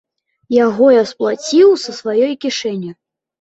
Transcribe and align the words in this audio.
Яго 0.55 0.87
я 0.93 1.03
сплаціў 1.11 1.69
са 1.83 1.91
сваёй 1.99 2.33
кішэні. 2.47 2.91